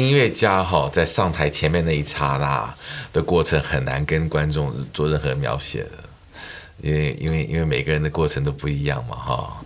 [0.00, 2.74] 音乐家哈在上台前面那一刹那
[3.12, 5.90] 的过程很难跟观众做任何描写的，
[6.80, 9.62] 因为因为因为每个人的过程都不一样嘛哈。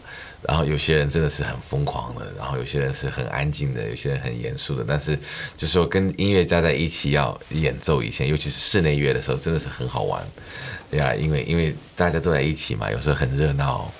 [0.46, 4.84] 然后有些人真的是很疯狂的，然后有些人是很安静的，有些人很严肃的。
[4.86, 5.18] 但是
[5.56, 10.22] 就说跟音乐家在一起要演奏以前，尤其是室内乐的时候，真的是很好玩
[10.90, 13.90] 呀，因为因为大家都在一起嘛，有时候很热闹。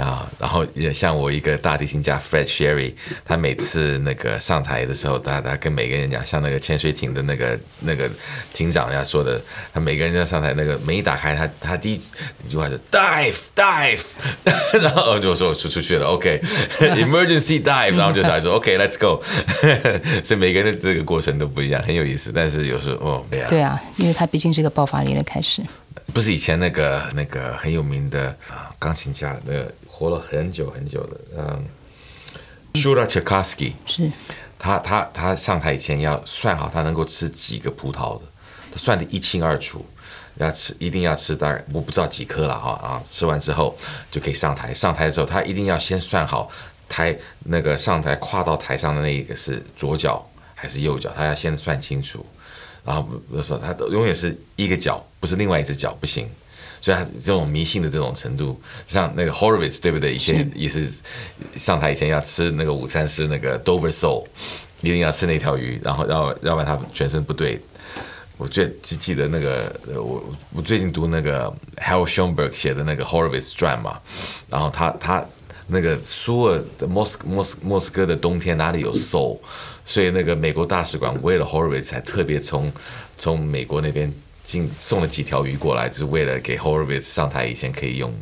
[0.00, 8.08] 啊，然后也像我一个大提琴家 Fred Sherry，他每次那个上台的时候，他他跟每个人讲，像那个潜水艇的那个那个
[8.52, 9.40] 艇长要说的，
[9.72, 12.00] 他每个人要上台，那个门一打开，他他第一
[12.48, 14.00] 句话就 dive dive，
[14.80, 19.22] 然后就说我出出去了，OK，emergency dive，然后就来说 OK，let's go，
[20.24, 22.32] 所以每个人的这个过程都不一样，很有意思。
[22.34, 25.62] 但是有时候哦，对啊，对啊，因为他毕竟是一个爆发力的开始。
[26.12, 31.62] 不是以前那个那个很有名的啊钢琴家，那个活了很久很久的，嗯
[32.72, 34.10] s h u r a c h e k o w s k y 是，
[34.58, 38.24] 他他他上台以前要算好他能够吃几个葡萄的，
[38.72, 39.84] 他算得一清二楚，
[40.36, 43.76] 要吃一定要吃当然我不知道几颗了哈啊，吃完之后
[44.10, 46.50] 就可以上台，上台之后他一定要先算好
[46.88, 52.24] 台那个上台跨到台上的那一个是左脚还是右脚，他要先算清楚。
[52.82, 56.26] 然后不是他永远是一个脚，不是另外一只脚不行，
[56.80, 60.14] 所以他这种迷信的这种程度，像那个 Horowitz 对不对？
[60.14, 60.88] 以前也是
[61.56, 64.24] 上台以前要吃那个午餐是那个 Dover sole，
[64.80, 67.60] 一定要吃那条鱼，然后要要不然他全身不对。
[68.38, 74.00] 我最记记得那个我我最近读那个 Hal Schoenberg 写的那个 Horowitz 传嘛，
[74.48, 75.22] 然后他他
[75.66, 79.38] 那个苏尔的莫斯莫斯莫斯科的冬天哪里有 sole？
[79.84, 82.72] 所以那个美国大使馆为了 Horowitz 才特别从
[83.18, 84.10] 从美国那边
[84.44, 88.12] 进送了几条鱼过来，就是为了给 Horowitz 上台以前可以用。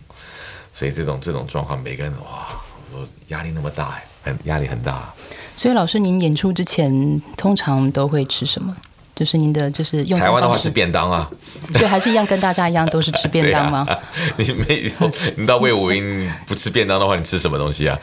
[0.73, 2.49] 所以这种这种状况，每个人哇，
[2.93, 5.13] 我压力那么大，很压力很大。
[5.57, 8.77] 所以老师，您演出之前通常都会吃什么？
[9.17, 11.29] 就是您的，就是用台湾的话吃便当啊，
[11.75, 13.85] 对，还是一样跟大家一样都是吃便当吗？
[14.39, 17.99] 你没有你到魏武英不吃便当的话，你吃什么东西啊？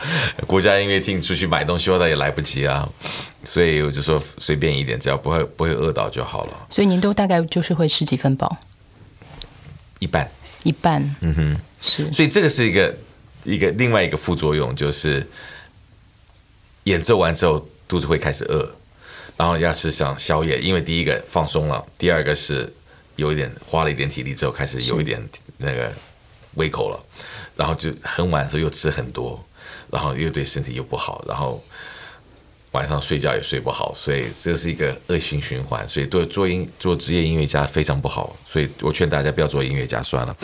[0.45, 2.85] 国家音乐厅出去买东西，话也来不及啊，
[3.45, 6.67] 所以我就说随便一点，只要不会不会饿到就好了。
[6.69, 8.57] 所以您都大概就是会吃几分饱？
[9.99, 10.29] 一半，
[10.63, 12.11] 一半，嗯哼，是。
[12.11, 12.95] 所以这个是一个
[13.43, 15.25] 一个另外一个副作用，就是
[16.83, 18.75] 演奏完之后肚子会开始饿。
[19.37, 22.73] 然后要吃想宵夜，因为第一个放松了，第二个是
[23.17, 25.21] 有一点花了一点体力之后开始有一点
[25.57, 25.91] 那个
[26.53, 27.03] 胃口了，
[27.57, 29.43] 然后就很晚的时候又吃很多，
[29.91, 31.61] 然后又对身体又不好，然后
[32.75, 40.35] 晚上睡觉也睡不好，所以这是一个恶性循环，所以对做音做职业音乐家非常不好，所以我劝大家不要做音乐家算了。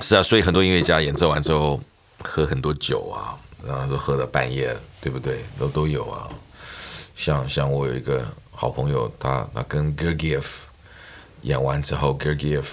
[0.00, 1.80] 是啊，所以很多音乐家演奏完之后
[2.22, 3.34] 喝很多酒啊，
[3.66, 5.40] 然后都喝到半夜，对不对？
[5.58, 6.28] 都都有啊。
[7.16, 10.44] 像像我有一个好朋友，他他跟 Gergiev
[11.42, 12.64] 演完之后，Gergiev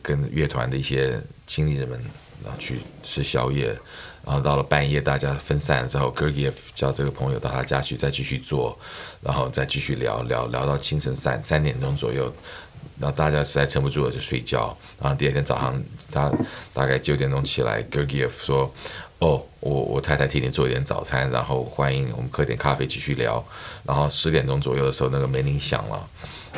[0.00, 2.00] 跟乐团的一些经理人们
[2.44, 3.76] 然后去吃宵夜，
[4.24, 8.78] 然后到了半夜大家分散了之后，Gergiev 叫这个朋友到他家去再继续做，
[9.20, 12.32] 然后再继续聊聊聊到清晨三三点钟左右，
[12.98, 16.32] 然后大家实在撑不住了就睡觉，然后第二天早上他
[16.72, 18.72] 大概九点钟起来，Gergiev 说。
[19.22, 23.40] 哦，我我太太替你做一点早餐，然后欢迎我们喝点咖啡继续聊。
[23.84, 26.08] 然后十点钟左右的时候，那个门铃响了，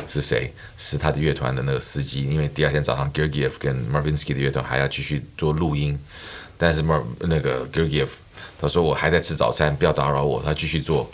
[0.07, 0.51] 是谁？
[0.75, 2.23] 是他的乐团的那个司机。
[2.23, 5.95] 因为第二天早上 Gergiev 跟 Marvinsky 的乐团还要继续做录音，
[6.57, 8.09] 但是 Mar 那个 Gergiev
[8.59, 10.41] 他说我还在吃早餐，不要打扰我。
[10.43, 11.09] 他继续做，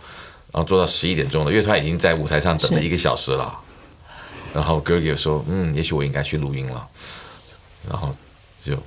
[0.52, 3.58] 然后做到十一点钟了，乐团已经在舞台上等了一个小时了。
[4.54, 6.88] 然后 Gergiev 说：“嗯，也许我应该去录音了。”
[7.90, 8.16] 然后
[8.64, 8.78] 就。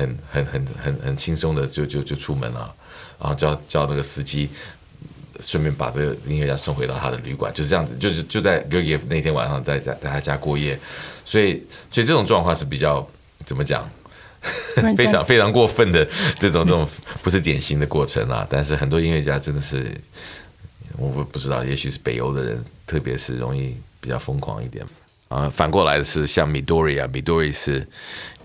[0.00, 2.74] 很很很很很轻松的就就就出门了，
[3.18, 4.48] 然后叫叫那个司机
[5.42, 10.80] 顺便把这个音乐家送回到他的旅馆，就是这样子，就是就在 g e r g i e v 那天晚上在在在他家过夜，
[11.22, 13.06] 所以所以这种状况是比较
[13.44, 13.86] 怎么讲，
[14.96, 16.04] 非常非常过分的
[16.38, 16.88] 这种这种
[17.22, 19.94] 不是典型的过程啊，但是很多音乐家真的是
[20.96, 24.84] 我不不知道，也许是北欧的人，特别是容易比较疯狂一点。
[25.28, 27.86] 啊，反过来的是像米多瑞啊，米多瑞是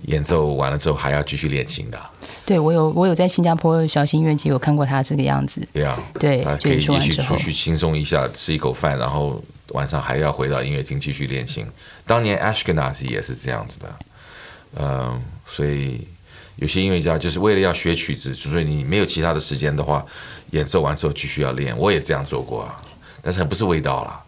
[0.03, 1.99] 演奏完了之后还要继续练琴的。
[2.45, 5.67] 对，我有我有在新加坡小型音乐节有看过他这个样子。
[5.73, 11.65] 对啊，对，可以也许出去轻松一下，吃一口饭，然后晚上还要回到音乐厅继续练琴。
[12.05, 13.95] 当年 Ashkenazi 也是这样子的，
[14.77, 16.07] 嗯，所以
[16.57, 20.05] 有些音乐家就是为了要学曲子，所以你没有其他的时间的话，
[20.51, 21.77] 演奏完之后继续要练。
[21.77, 22.81] 我也这样做过啊，
[23.21, 24.21] 但是不是味道了。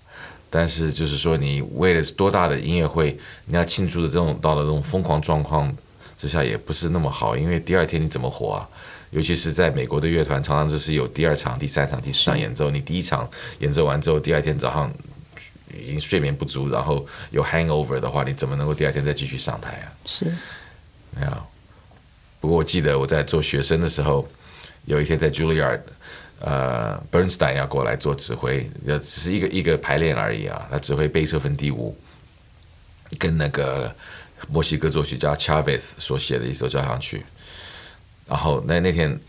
[0.50, 5.76] 但是就是说，你为了多大的音乐会，你要庆祝的这种到了这种疯狂状况
[6.18, 8.68] 之下，也不是那么好，因为第二天你怎么活啊？
[9.12, 12.72] 尤其是在美国的乐团，常常就是有第二场、第三场、第四场演奏。
[12.72, 13.30] 你第一场
[13.60, 14.90] 演奏完之后，第二天早上
[15.74, 19.88] 已经睡眠不足，然后有 hangover 的话，你怎么能够第二天再继续上台啊？
[20.06, 20.26] 是，
[21.12, 21.32] 没有。
[22.40, 24.28] 不过我记得我在做学生的时候，
[24.86, 25.82] 有一天在 Juilliard，
[26.40, 30.68] 呃，Bernstein 要过来做指挥，呃，只是一个一个排练而已啊。
[30.72, 31.98] 他指挥贝瑟芬第五，
[33.18, 33.94] 跟那个
[34.50, 37.26] 墨西哥作曲家 Chavez 所写的一首交响曲。
[38.28, 39.20] 然后那那天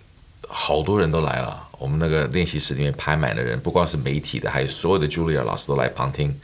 [0.46, 6.38] 好多人都来了，我们那个练习室里面排满了人，不光是媒体的，还有所有的 Julia 老师都来旁听，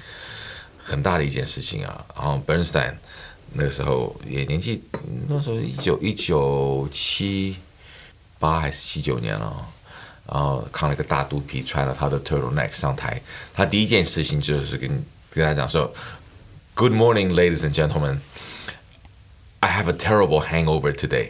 [0.78, 2.04] 很大的一件事情啊。
[2.16, 2.94] 然后 Bernstein。
[3.56, 4.82] 那个时候也年纪，
[5.28, 7.54] 那时候一九一九七
[8.40, 9.64] 八还是七九年了，
[10.26, 13.22] 然后扛了一个大肚皮，穿了他的 turtleneck 上台。
[13.52, 14.88] 他第一件事情就是跟
[15.30, 15.94] 跟大家讲说
[16.74, 18.18] ：“Good morning, ladies and gentlemen.
[19.60, 21.28] I have a terrible hangover today.”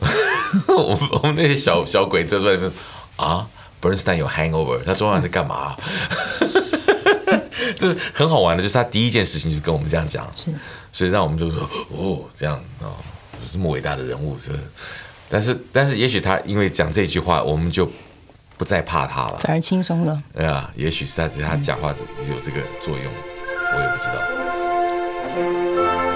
[0.68, 2.70] 我们我们那些小小鬼在那边
[3.16, 3.46] 啊
[3.80, 5.76] ，Bernstein 有 hangover，他昨晚在干嘛？
[7.78, 10.30] 这是很好玩的，就是他第一件事情就跟我们这样讲。
[10.36, 10.52] 是。
[10.92, 12.94] 所以让我们就说哦，这样哦，
[13.52, 14.52] 这么伟大的人物是，
[15.28, 17.90] 但是但是也许他因为讲这句话，我们就
[18.56, 20.22] 不再怕他了，反而轻松了。
[20.32, 21.94] 对啊，也许是他他讲话
[22.28, 23.12] 有这个作用，
[23.74, 24.06] 我也不知
[26.08, 26.13] 道。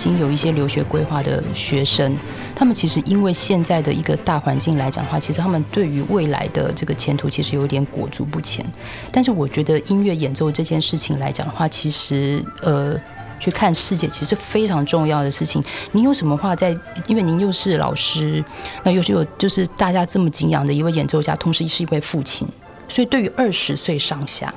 [0.00, 2.16] 经有一些留学规划的学生，
[2.56, 8.64] 他们其实因为现在的一个大环境来讲的话，其实他们对于未来的这个前途其实有点裹足不前。
[9.12, 12.98] 但是我觉得音乐演奏这件事情来讲的话，其实呃，
[13.38, 15.62] 去看世界其实非常重要的事情。
[15.92, 16.74] 您有什么话在？
[17.06, 18.42] 因为您又是老师，
[18.82, 22.48] 那又是有就是大家这么敬仰的一位演奏家，同时是一位父亲，
[22.88, 24.54] 所以对于二十岁上下。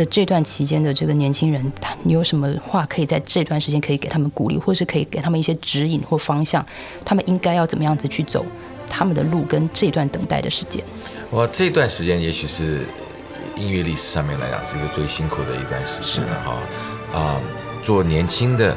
[0.00, 6.64] 的这段期间的这个年轻人，他你有什么话可以在这段时间可以给他们鼓励，或是可以给他们一些指引或方向？
[7.04, 8.46] 他们应该要怎么样子去走
[8.88, 10.82] 他们的路，跟这段等待的时间？
[11.28, 12.86] 我这段时间也许是
[13.56, 17.38] 音乐历史上面来讲是一个最辛苦的一段时间了哈啊！
[17.82, 18.74] 做年轻的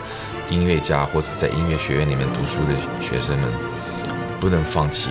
[0.49, 3.49] 音乐家或者在音乐学院里面读书的学生们，
[4.41, 5.09] 不能放弃，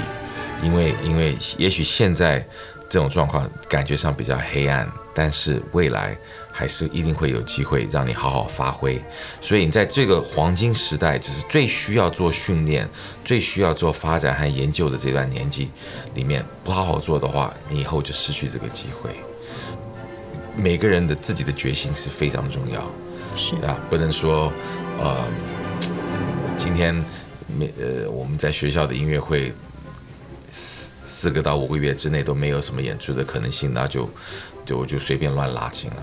[0.62, 2.46] 因为因为也许现在。
[2.92, 6.14] 这种状况感觉上比较黑暗，但是未来
[6.52, 9.02] 还是一定会有机会让你好好发挥。
[9.40, 12.86] 所以你在这个黄金时代，就是最需要做训练、
[13.24, 15.70] 最需要做发展和研究的这段年纪
[16.14, 19.08] 里面，不好好做的话，你以后就失去这个机会。
[20.54, 22.86] 每个人的自己的决心是非常重要，
[23.34, 24.52] 是啊，不能说
[25.00, 25.26] 呃，
[26.58, 26.94] 今天
[27.46, 29.50] 没呃，我们在学校的音乐会。
[31.22, 34.10] 四个到五个月之内都没有什么演出的可能性，那就
[34.64, 35.96] 就就随便乱拉琴了。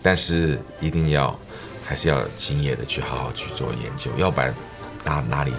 [0.00, 1.38] 但是一定要
[1.84, 4.54] 还是要敬业的去好好去做研究，要不然
[5.04, 5.52] 哪哪里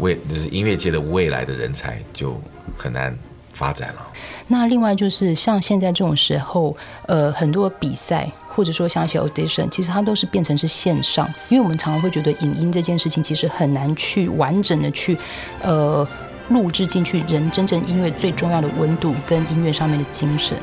[0.00, 2.36] 未就是音乐界的未来的人才就
[2.76, 3.16] 很难
[3.52, 4.04] 发展了。
[4.48, 15.16] 那另外就是像现在这种时候，呃，很多比赛或者说像一些 audition，其实它都是变成是线上，因为我们常常会觉得影音这件事情其实很难去完整的去
[15.62, 16.04] 呃。
[16.48, 20.56] 录制进去，人真正音乐最重要的温度跟音乐上面的精神。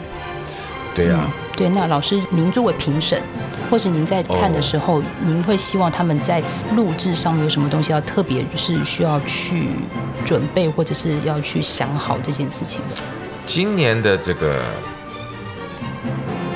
[0.94, 1.68] 对啊，对。
[1.70, 3.22] 那老师，您作为评审，
[3.70, 6.42] 或是您在看的时候，您会希望他们在
[6.74, 9.72] 录制上面有什么东西要特别是需要去
[10.24, 13.02] 准备，或者是要去想好这件事情的？
[13.46, 14.62] 今年的这个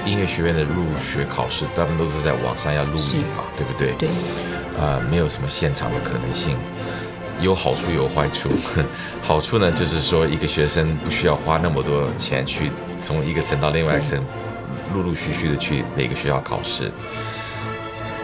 [0.05, 3.91] 音乐学院的入学考试，大部分都是在网上要录音嘛，对不对？
[3.99, 4.09] 对。
[4.79, 6.57] 啊，没有什么现场的可能性。
[7.41, 8.49] 有好处有坏处，
[9.23, 14.23] 好处呢就是说一个学生不需要花那么多钱去从一个层到另外一个层，
[14.93, 16.91] 陆陆续续的去每个学校考试。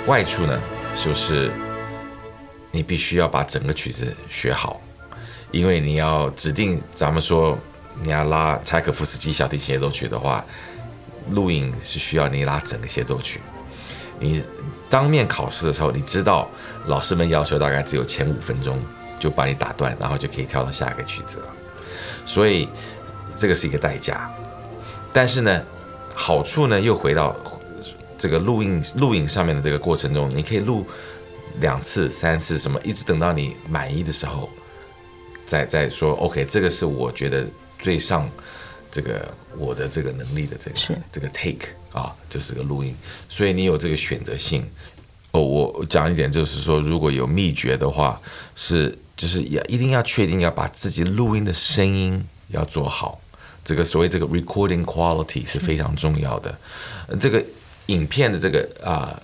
[0.06, 0.60] 坏处呢
[0.94, 1.52] 就是
[2.72, 4.82] 你必须要把整个曲子学好，
[5.52, 7.58] 因为你要指定咱们说
[8.04, 10.44] 你要拉柴可夫斯基小提琴协奏曲的话，
[11.30, 13.40] 录影是需要你拉整个协奏曲。
[14.20, 14.44] 你
[14.90, 16.48] 当面考试的时候，你知道
[16.88, 18.80] 老师们要求大概只有前五分钟
[19.20, 21.48] 就把你打断，然后就可以跳到下一个曲子了。
[22.26, 22.68] 所以
[23.36, 24.30] 这个是一个代价。
[25.14, 25.64] 但是呢，
[26.14, 27.36] 好处呢又回到
[28.18, 30.86] 这个录音录影上面的这个过程中，你可以录
[31.60, 34.50] 两次、三次，什么一直等到你满意的时候，
[35.46, 37.46] 再再说 OK，这个是我觉得
[37.80, 38.30] 最上
[38.92, 42.96] 这个我的这个能力的这个这个 take 啊，就是个录音，
[43.30, 44.68] 所以你有这个选择性。
[45.32, 48.20] 哦，我讲一点就是说，如果有秘诀的话，
[48.56, 53.20] 是就是也一定要确定要把自己录音的声音要做好。
[53.64, 56.56] 这个所谓这个 recording quality 是非常重要的，
[57.20, 57.44] 这个
[57.88, 59.20] 影片的这个啊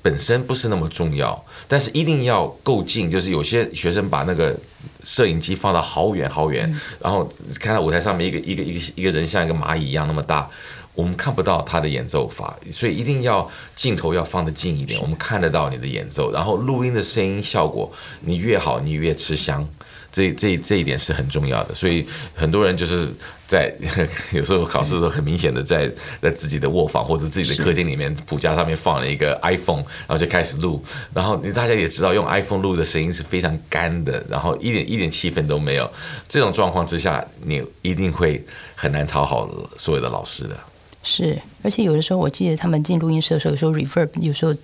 [0.00, 3.10] 本身不是那么重要，但是一定要够近。
[3.10, 4.56] 就是有些学生把那个
[5.04, 7.30] 摄影机放到好远好远，然后
[7.60, 10.48] 看到舞台上面一个一个一个一个人像一个蚂蚁一样那么大，
[10.94, 19.66] 我们看不到他的演奏法，所以一定要镜头要放得近一点，我们看得到你的演奏，然后录音的声音效果你越好，你越吃香。
[20.10, 23.08] 这这这一点是很重要的，所以很多人就是
[23.48, 23.74] 在
[24.34, 30.84] 有时候考试的时候，很明显的在在自己的卧房或者自己的客厅里面谱架上面放了一个 iPhone，然后就开始录，
[31.14, 35.90] 然后你大家也知道，用 iPhone 录的声音是非常干的，然后一点一点气氛都没有。
[36.28, 38.44] 这种状况之下，你一定会
[38.74, 40.54] 很难讨好所有的老师的。
[41.02, 44.54] 是，而且有的时候，我记得他们进录音室的时候，有时候 reverb 有时候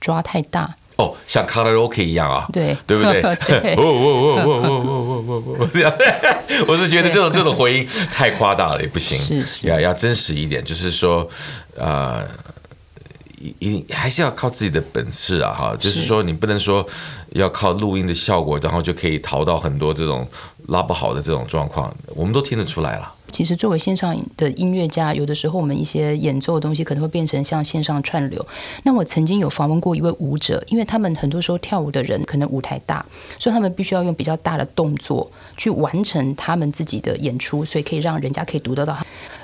[0.00, 0.74] 抓太大。
[0.96, 3.22] 哦，像卡拉 OK 一样啊，对，对不对？
[3.22, 5.92] 哦哦哦哦哦哦哦，这样，
[6.68, 11.26] 我是觉得这种这种回音太夸大了，也不行，是是，要要真实一点，就是说，
[11.76, 12.28] 呃，
[13.40, 16.86] 一一还是要靠自己的本事啊，哈，就是说你不能说
[17.34, 20.26] 要靠录音的效果，然后就可以逃到很多这种
[20.68, 23.14] 拉不好的这种状况，我们都听得出来了。
[23.30, 28.46] 其实，作为线上的音乐家，有的时候我们一些演奏的东西可能会变成像线上串流。
[28.82, 33.02] 那我曾经有访问过一位舞者，因为他们很多时候跳舞的人可能舞台大，
[33.38, 38.98] 所以他们必须要用比较大的动作去完成他们自己的演出，所以可以让人家可以读得到。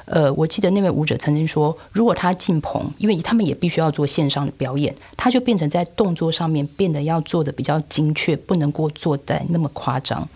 [0.05, 10.29] 呃，我记得那位舞者曾经说，如果他进棚，因为他们也必须要做线上的表演，他就变成在动作上面变得要做的比较精确，不能够做的那么夸张。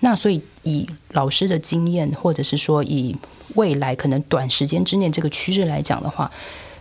[0.00, 3.16] 那所以以老师的经验，或者是说以
[3.54, 6.30] 未来可能短时间之内这个趋势来讲的话，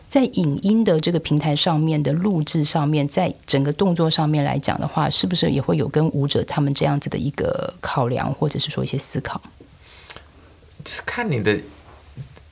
[0.08, 9.42] 在影音的这个平台上面的录制上面，在整个动作上面来讲的话，是不是也会有跟舞者他们这样子的一个考量，或者是说一些思考？
[10.86, 11.60] 是看你的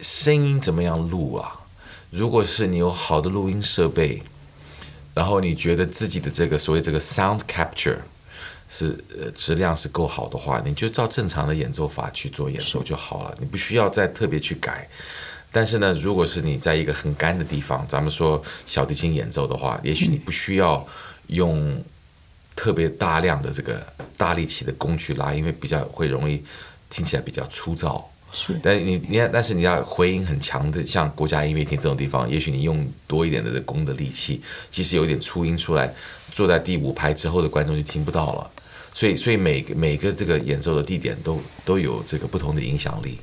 [0.01, 1.61] 声音怎么样录啊？
[2.09, 4.21] 如果是你有好的录音设备，
[5.17, 7.97] 然后你觉得自己的这个所谓这个 sound capture。
[8.69, 14.85] 是呃质量是够好的话，你就照正常的演奏法去做演奏就好了，你不需要再特别去改。
[15.53, 20.85] 但是呢，如果是你在一个很干的地方，咱们说小提琴演奏的话，也许你不需要
[21.27, 21.81] 用
[22.57, 23.81] 特别大量的这个
[24.17, 26.43] 大力气的弓去拉，因为比较会容易
[26.89, 28.11] 听起来比较粗糙。
[28.31, 35.93] 是，但你你看，但是你要回音很强的，像国家音乐厅这种地方，也许你用多一点的这弓的力气，即使有点粗音出来，
[36.31, 38.51] 坐在第五排之后的观众就听不到了。
[38.93, 43.19] 所以，所以每个每个这个演奏的地点都都有这个不同的影响力。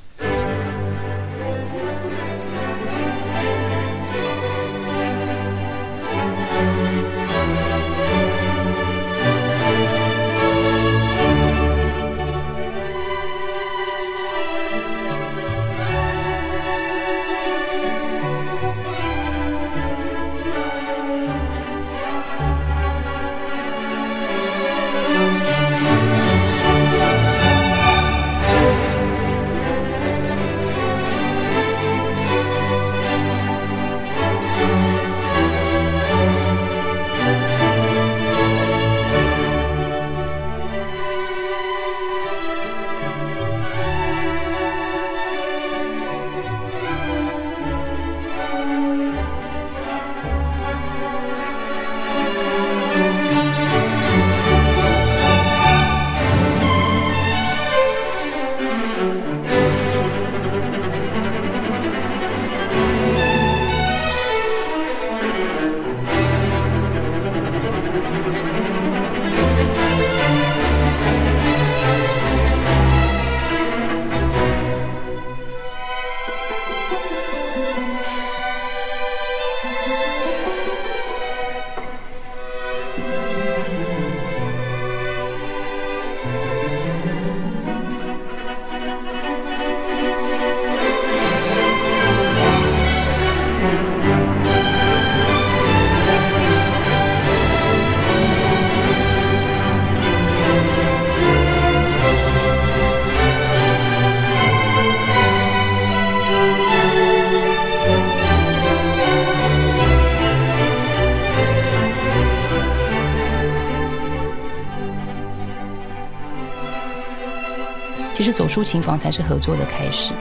[118.55, 120.13] 抒情房才是合作的开始。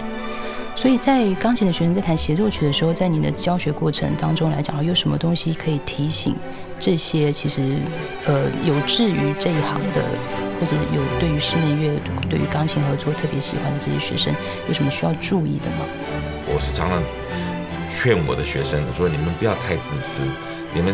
[0.77, 6.35] 所以在钢琴的学生在弹协奏曲的时候，在你的教学过程当中来讲，有什么东西可以提醒
[6.81, 7.77] 这些其实
[8.27, 10.03] 呃有志于这一行的，
[10.59, 14.35] 或者有对于室内乐、对于钢琴合作特别喜欢的这些学生，
[14.67, 15.87] 有什么需要注意的吗？
[16.49, 17.01] 我是常常
[17.89, 20.23] 劝我的学生说：你们不要太自私，
[20.75, 20.93] 你们。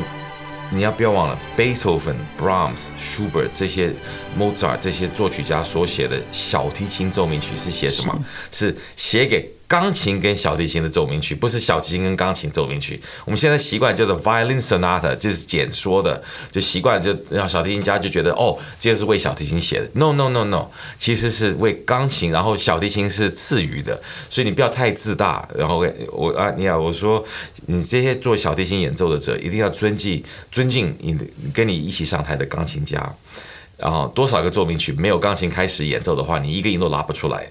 [0.73, 3.93] 你要不要忘了，Beethoven、Brahms、Schubert 这些
[4.39, 8.17] Mozart 这些作曲家所写的小提琴奏鸣曲是写什么？
[8.53, 9.51] 是写给。
[9.71, 13.01] 钢琴跟小提琴的奏鸣曲，不是小提琴跟钢琴奏鸣曲。
[13.25, 19.89] 我们现在习惯叫做 violin sonata，就是简说的，就习惯就让小提琴家就觉得哦，这是为小提琴写的。
[19.93, 20.67] No no no no，
[20.99, 24.03] 其实是为钢琴，然后小提琴是次于的。
[24.29, 25.49] 所以你不要太自大。
[25.55, 27.25] 然后我啊，你好，我说
[27.67, 31.17] 你这些做小提琴演奏的者，一定要尊敬尊敬你
[31.55, 33.01] 跟你一起上台的钢琴家。
[33.77, 37.47] 然后多少个奏鸣曲没有钢琴开始演奏的话，你一个音都拉不出来。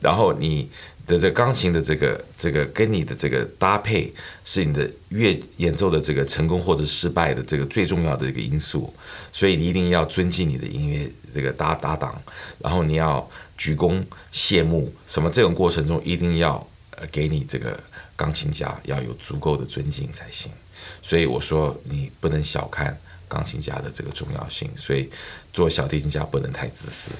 [0.00, 0.70] 然后你。
[1.08, 4.12] 的这钢琴的这个这个跟你的这个搭配，
[4.44, 8.92] 是你的乐演奏的这个成功或者失败的这个最重要的一个因素，
[9.32, 12.20] 所以你一定要尊敬你的音乐这个搭搭档，
[12.58, 17.80] 然后你要鞠躬谢幕，什么这种过程中一定要呃给你这个
[18.14, 20.52] 钢琴家要有足够的尊敬才行。
[21.00, 22.94] 所以我说你不能小看
[23.26, 25.08] 钢琴家的这个重要性，所以
[25.54, 27.10] 做小提琴家不能太自私。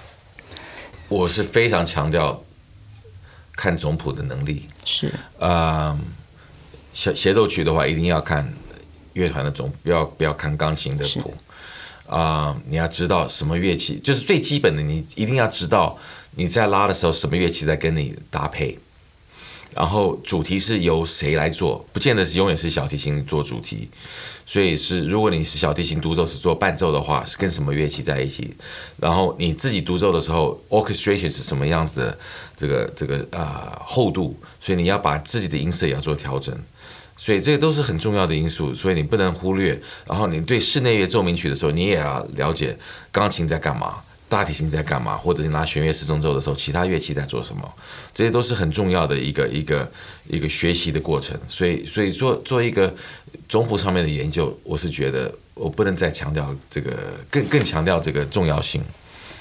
[1.09, 2.45] 我是非常强调。
[3.59, 5.99] 看总谱的能力是呃，
[6.95, 8.55] 协协奏曲的话，一定要看
[9.15, 11.35] 乐团的总，不要不要看钢琴的谱
[12.07, 12.57] 啊。
[12.69, 15.99] 你要知道什么乐器，就是最基本的，你一定要知道
[16.37, 18.79] 你在拉的时候什么乐器在跟你搭配。
[19.75, 21.85] 然后主题是由谁来做？
[21.93, 23.89] 不见得是永远是小提琴做主题，
[24.49, 28.57] 所以是如果你是小提琴独奏是做伴奏的话，是跟什么乐器在一起？
[28.97, 32.19] 然后你自己独奏的时候，orchestration 是什么样子的？
[32.57, 36.59] 这个这个啊厚度，所以你要把自己的音色也要做调整，
[37.15, 39.79] 所以这个都是很重要的因素，所以你不能忽略。
[40.07, 42.75] 然后你对室内乐奏鸣曲的时候，你也要了解
[43.13, 43.97] 钢琴在干嘛。
[44.29, 45.17] 大提琴在干嘛？
[45.17, 47.67] 或者是拿弦乐四重奏的时候，其他乐器在做什么？
[48.13, 49.91] 这些都是很重要的一个一个
[50.29, 51.39] 一个学习的过程。
[51.49, 52.95] 所以，所以做做一个
[53.49, 56.95] 总谱上面的研究，我是觉得我不能再强调这个，
[57.31, 58.83] 更更强调这个重要性。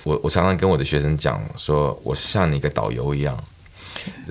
[0.03, 3.43] 我我常常跟我的学生讲说，我是像你一个导游一样，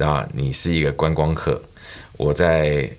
[0.01, 1.63] 啊，你是一个观光客。
[2.17, 2.91] 我在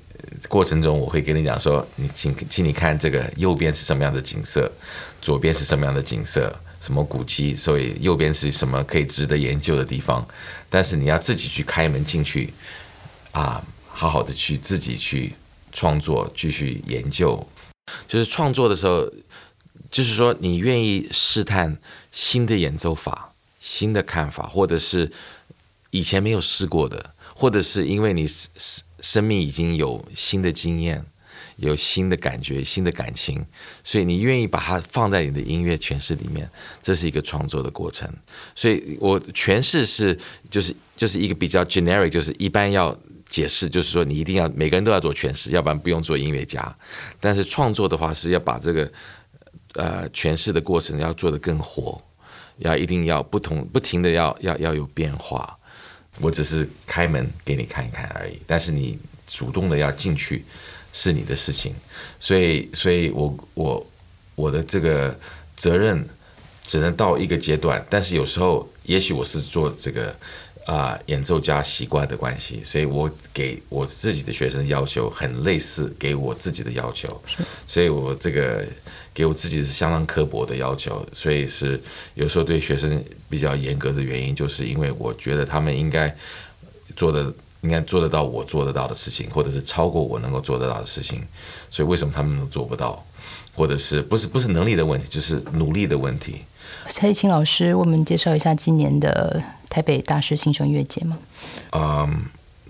[0.47, 4.71] 过程中我会跟你讲说，你请请你看这个右边是什么样的景色，
[5.19, 6.55] 左边是什么样的景色。
[6.79, 7.55] 什么古迹？
[7.55, 10.27] 所以右边是什么可以值得研究的地方？
[10.69, 12.53] 但是你要自己去开门进去，
[13.31, 15.33] 啊，好好的去自己去
[15.71, 17.47] 创作，继续研究。
[18.07, 19.09] 就是创作的时候，
[19.89, 21.77] 就是说你愿意试探
[22.11, 25.11] 新的演奏法、新的看法，或者是
[25.91, 31.05] 以前没有试过的，或者是因为你生生命已经有新的经验。
[31.57, 33.45] 有新的感觉、新的感情，
[33.83, 36.49] 所以你愿意把它放在你的音乐诠释里面，
[36.81, 38.07] 这是一个创作的过程。
[38.55, 40.17] 所以我诠释是
[40.51, 42.95] 就是就是一个比较 generic，就是一般要
[43.27, 46.75] 解释，就是说你一定要每个人都要做诠释，要不然不用做音乐家。
[47.19, 48.91] 但是创作的话是要把这个
[49.73, 51.99] 呃诠释的过程要做得更活，
[52.59, 55.57] 要一定要不同不停的要要要有变化。
[56.19, 60.45] 我只是开门给你看一看而已，但是你主动的要进去。
[60.99, 61.75] 是你的事情，
[62.19, 63.87] 所以，所以我我
[64.33, 65.15] 我的这个
[65.55, 66.03] 责任
[66.65, 70.15] 只能到一个阶段，但是有时候，也许我是做这个
[70.65, 77.21] 啊演奏家习惯的关系，所以我给我自己的学生要求很类似，给我自己的要求，
[77.67, 78.65] 所以我这个
[79.13, 81.79] 给我自己是相当刻薄的要求，所以是
[82.15, 86.17] 有时候对学生比较严格的原因，就是因为我觉得他们应该
[86.95, 87.31] 做的。
[87.61, 91.23] 应该做得到我做得到的事情，或者是超过我能够做得到的事情。
[91.69, 93.03] 所以为什么他们都做不到，
[93.53, 96.41] 或者是不是不是能力的问题，就是努力的问题。
[96.87, 101.17] 蔡以请老师为我们介绍一下今年的台北大师新生乐节吗？
[101.71, 102.25] 嗯，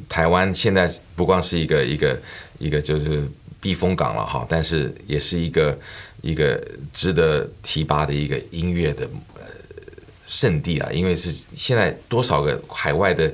[0.07, 2.19] 台湾现在不光是一个一个
[2.57, 5.77] 一个就是避风港了哈，但是也是一个
[6.21, 6.59] 一个
[6.93, 9.07] 值得提拔的一个音乐的
[10.25, 13.31] 圣地啊，因为是现在多少个海外的。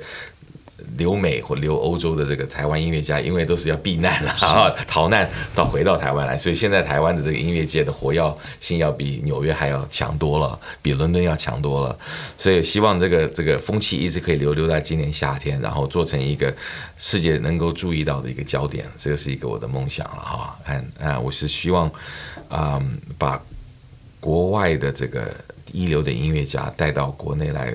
[0.98, 11.98] 留美或留欧洲的这个台湾音乐家，因为都是要避难了 啊，逃难到回到台湾来，所以现在台湾的这个音乐界的活跃性要比纽约还要强多了，比伦敦要强多了。
[12.38, 16.54] 所以希望这个这个风气一直可以留留在今年夏天，然后做成一个
[16.98, 18.86] 世界能够注意到的一个焦点。
[18.98, 20.60] 这个是一个我的梦想了哈。
[20.68, 21.92] 嗯啊，我是希望
[22.50, 22.82] 啊
[23.18, 23.42] 把
[24.20, 25.34] 国外的这个
[25.72, 27.74] 一流的音乐家带到国内来。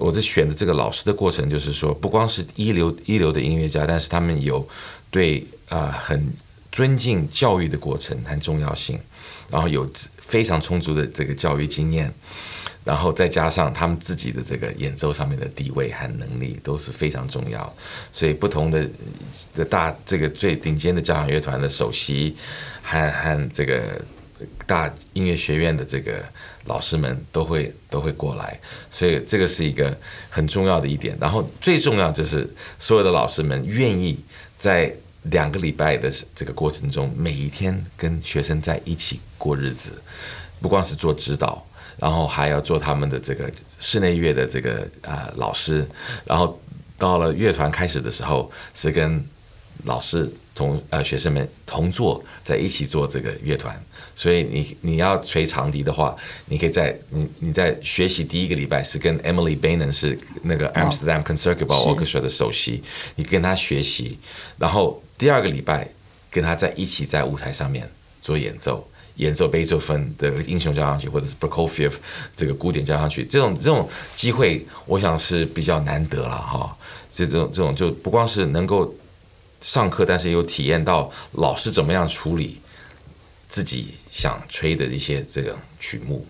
[0.00, 4.66] 我在选的这个老师的过程，就是说，不光是一流一流的音乐家，但是他们有
[5.10, 6.32] 对啊很
[6.72, 8.98] 尊敬教育的过程和重要性，
[9.50, 12.12] 然后有非常充足的这个教育经验，
[12.82, 17.76] 然后再加上他们自己的这个演奏上面的地位和能力都是非常重要，
[18.10, 18.88] 所以不同的
[19.54, 22.34] 的大这个最顶尖的交响乐团的首席
[22.82, 24.00] 和和这个
[24.66, 26.24] 大音乐学院的这个
[26.64, 28.58] 老师们都会都会过来，
[28.90, 29.96] 所以这个是一个
[30.28, 31.16] 很重要的一点。
[31.20, 32.48] 然后最重要就是
[32.78, 34.18] 所有的老师们愿意
[34.58, 39.90] 在两个礼拜的这个过程中，每一天跟学生在一起过日子，
[40.60, 41.64] 不光是做指导，
[41.98, 45.86] 然后还要做他们的这个室内乐的这个啊老师，
[46.24, 46.58] 然后
[46.96, 49.22] 到了乐团开始的时候是跟
[49.84, 53.74] 老师同呃学生们同坐在一起做这个乐团，
[54.14, 62.82] 所以你你要吹长笛的话，你可以在你你在学习第一个礼拜是跟 Emily Bainen 是那个 Amsterdam Concertgebouw Orchestra 的首席，
[63.16, 64.18] 你跟他学习，
[64.58, 65.88] 然后第二个礼拜
[66.30, 68.86] 跟他在一起在舞台上面做演奏。
[69.16, 71.92] 演奏贝多芬的英雄交响曲，或者是 Prokofiev
[72.34, 76.74] 这个古典交响曲，这种这种机会，我想是比较难得了哈。
[77.10, 78.94] 这种这种就不光是能够
[79.60, 82.60] 上课，但是又体验到老师怎么样处理
[83.48, 86.26] 自己想吹的一些这个曲目，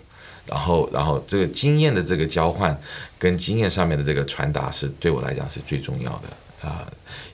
[0.46, 2.78] 然后然后这个经验的这个交换
[3.18, 6.86] 跟经验上面的这个传达，是对我来讲是最重要的啊。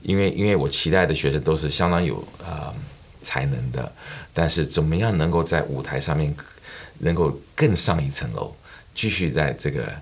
[0.03, 2.75] 因为因为我期待的学生都是相当有啊。
[3.19, 3.93] 才能的，
[4.33, 6.33] 但是怎么样能够在舞台上面
[6.99, 8.55] 能够更上一层楼，
[8.95, 9.93] 继续在这个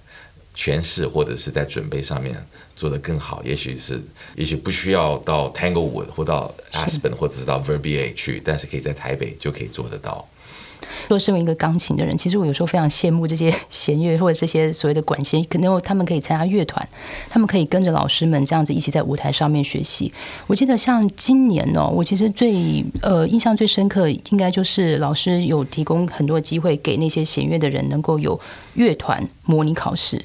[0.54, 2.34] 诠释或者是在准备上面
[2.76, 3.42] 做得更好？
[3.42, 4.00] 也许是，
[4.36, 10.26] 也许不需要到 Tanglewood 或到 Aspen 或者是到 Verbier 去，但是可以在台北就可以做得到。
[11.08, 16.86] 说身为一个钢琴的人，其实我有时候非常羡慕这些弦乐或者这些所谓的管弦，可能他们可以参加乐团，
[17.28, 20.12] 他们可以跟着老师们这样子一起在舞台上面学习。
[20.46, 28.38] 我记得像今年哦，我其实最呃印象最深刻，应该就是老师有提供很多机会给那些弦乐的人，能够有
[28.74, 30.22] 乐团模拟考试。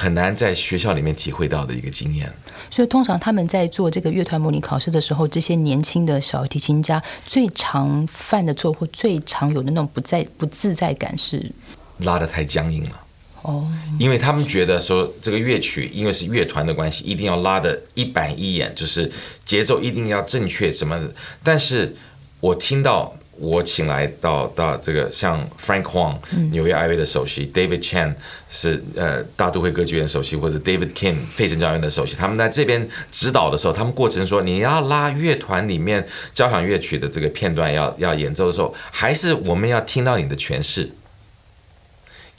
[0.00, 2.32] 很难在学校里面体会到的一个经验，
[2.70, 11.52] 所以通常他们在做这个乐团模拟考试的时候，这些年轻的小提琴家最常犯的错或最常有的那种不在不自在感是？
[11.98, 12.98] 拉的太僵硬了。
[13.42, 19.12] 哦，因为他们觉得说这个乐曲因为是乐团的关系，一定要拉的一板一眼，就是
[19.44, 21.94] 节奏一定要正确什么的，但是
[22.40, 23.14] 我听到。
[23.40, 26.16] 我请来到到这个像 Frank Huang
[26.52, 28.14] 纽约爱乐的首席，David Chan
[28.50, 40.90] 是呃大都会歌剧院首席，或者 David Kim 费城交响乐的首席，他们在这边指导的时候，他们过程说你要拉乐团里面交响乐曲的这个片段要要演奏的时候，还是我们要听到你的诠释。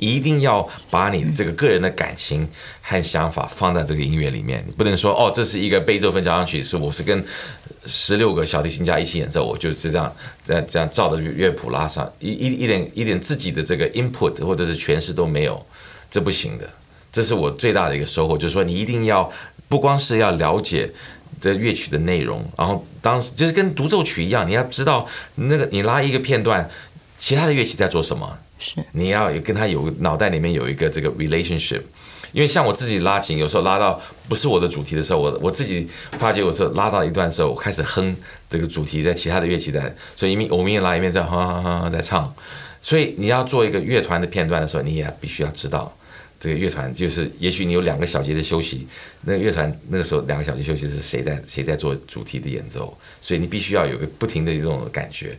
[0.02, 2.50] 一定要把你这个个人的感情
[2.82, 7.24] 和想法放在这个音乐里面，你不能说哦，这是一个贝多芬交响曲，是我是跟
[7.86, 10.12] 十六个小提琴家一起演奏，我就是这样
[10.44, 15.64] 这样这样照着乐谱拉上，一一一点一点自己的这个 input 或者是诠释都没有，
[16.10, 16.68] 这不行的。
[17.12, 19.32] 这是我最大的一个收获，就是说你一定要
[19.70, 20.92] 不光是要了解
[21.40, 26.68] 这乐曲的内容，然后当时就是跟独奏曲一样，你要知道那个你拉一个片段，
[27.20, 28.40] 其他的乐器在做什么。
[28.62, 31.82] 是，你要有跟他有脑袋里面有一个这个 relationship，
[32.32, 35.88] 因为像我自己拉琴，有时候拉到不是我的主题的时候，我我自己
[36.20, 38.16] 发觉有时候拉到一段时候，我开始哼
[38.50, 42.34] 这个主题，在其他的乐器在，所以一面我们也拉一面在哼哼哼哼在唱，
[42.80, 45.92] 所以你要做一个乐团的片段的时候，你也必须要知道
[46.40, 48.88] 这个乐团就是，也许你有两个小节的休息，
[49.22, 55.36] 那个乐团那个时候两个小节休息是谁在谁在做主题的演奏，所以你必须要有个不停的一种感觉，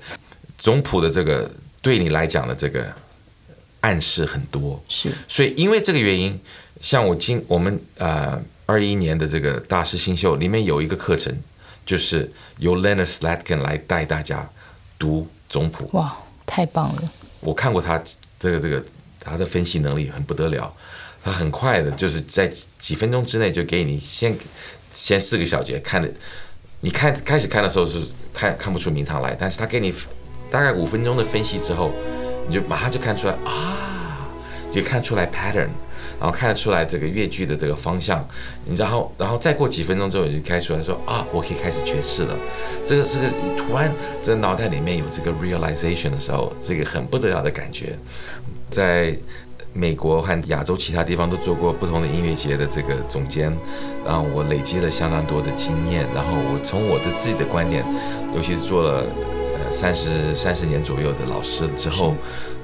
[0.59, 1.49] 总谱的这个
[1.81, 2.93] 对你来讲的这个。
[3.83, 6.41] 暗示很多，是，所以因为这个原因，
[6.81, 11.37] 像我今我们呃二一年的这个大师新秀里面有一个课程，
[11.85, 14.49] 就是由 Leonard Slatkin 来带大家
[14.99, 15.91] 读总谱。
[15.95, 16.17] 哇，
[16.47, 17.03] 太棒了！
[17.41, 18.01] 我看过他
[18.39, 18.85] 这个这个
[19.19, 20.73] 他的分析能力很不得了，
[21.25, 24.33] 他很快的就是在几分钟之内就给你先
[24.93, 26.09] 先四个小节看的，
[26.83, 28.01] 你看开始看的时候是
[28.33, 29.93] 看看不出名堂来，但是他给你
[30.53, 31.91] 大概五分钟的分析之后。
[32.49, 34.29] 你就马上就看出来啊，
[34.73, 35.69] 就看出来 pattern，
[36.19, 38.27] 然后看得出来这个乐句的这个方向，
[38.65, 42.37] 你然后然后再过几分钟之后，你就开出来说啊，我可以开始诠释了。
[42.85, 43.25] 这个是个
[43.57, 47.97] 突然这个脑袋里面有这个 realization 的时候，这个很不得了的感觉。
[48.71, 49.15] 在
[49.75, 53.51] 美国和亚洲其他地方都做过不同的音乐节的这个总监，
[54.05, 57.85] 然后我累积了相当多的经验，然后我从我的自己的观点，
[58.35, 59.07] 尤其是做了。
[59.71, 62.15] 三十三十年左右的老师之后，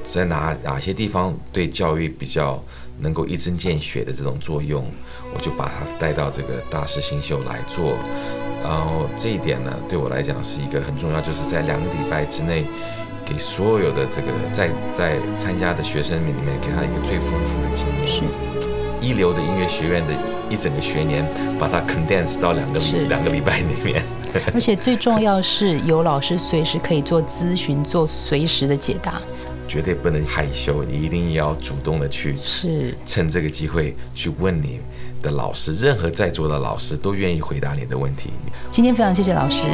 [0.03, 2.63] 在哪哪些地方对教育比较
[3.01, 4.85] 能够一针见血的这种作用，
[5.35, 7.95] 我就把他带到这个大师新秀来做。
[8.63, 12.65] 然后这一点呢，对我来讲是一个很重要，就是在两个礼拜之内，
[13.25, 18.07] 给所有的这个在在参加的学生里面，给他一个最丰富的经验。
[18.07, 18.23] 是
[19.01, 20.13] 一流的音乐学院的
[20.51, 21.25] 一整个学年，
[21.57, 24.03] 把它 condense 到两个是两个礼拜里面。
[24.55, 29.21] 而且最重要是有老师随时可以做咨询，做随时的解答。
[29.67, 34.81] 绝对不能害羞，你一定要主动的去是趁这个机会去问你
[35.21, 38.31] 的老师，任何在座的老师都愿意回答你的问题。
[38.71, 39.67] 今天非常谢谢老师，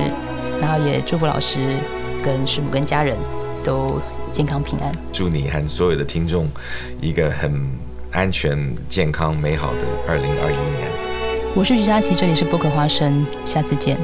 [0.61, 1.77] 然后也祝福老师
[2.25, 3.17] 跟师母跟家人
[3.63, 4.01] 都
[4.33, 4.93] 健康平安。
[5.13, 6.49] 祝你和所有的听众
[7.01, 7.65] 一个很
[8.11, 10.91] 安全、健康、美好的二零二一年。
[11.55, 13.97] 我是徐佳琪，这里是播客花生，下次见。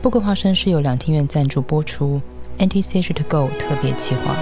[0.00, 2.20] 播客花生是由两厅院赞助播出
[2.58, 4.36] ，NTCH To Go 特别企划。